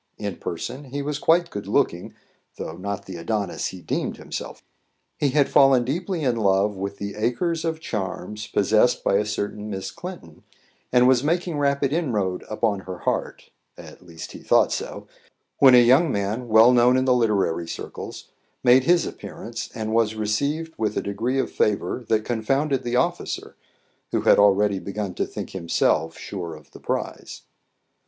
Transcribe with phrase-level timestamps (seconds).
[0.17, 2.15] In person he was quite good looking,
[2.57, 4.63] though not the Adonis he deemed himself.
[5.19, 9.69] He had fallen deeply in love with the "acres of charms" possessed by a certain
[9.69, 10.41] Miss Clinton,
[10.91, 15.05] and was making rapid inroad upon her heart at least he thought so
[15.59, 18.29] when a young man well known in the literary circles
[18.63, 23.55] made his appearance, and was received with a degree of favour that confounded the officer,
[24.11, 27.43] who had already begun to think himself sure of the prize.